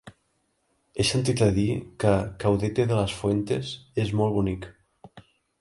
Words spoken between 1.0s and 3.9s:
He sentit a dir que Caudete de las Fuentes